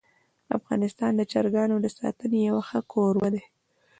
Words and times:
افغانستان 0.57 1.11
د 1.15 1.21
چرګانو 1.31 1.75
د 1.81 1.87
ساتنې 1.99 2.39
یو 2.49 2.57
ښه 2.67 2.79
کوربه 2.91 3.27
دی. 3.33 3.43